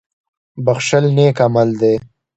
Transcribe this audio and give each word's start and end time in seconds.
•بښل 0.65 1.05
نېک 1.15 1.37
عمل 1.45 1.69
دی. 1.81 1.95